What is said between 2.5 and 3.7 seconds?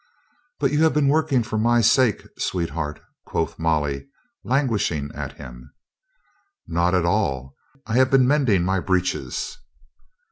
heart," quoth